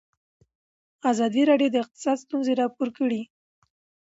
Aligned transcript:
ازادي 1.11 1.41
راډیو 1.49 1.69
د 1.71 1.75
اقتصاد 1.83 2.17
ستونزې 2.25 2.53
راپور 2.61 2.89
کړي. 2.97 3.21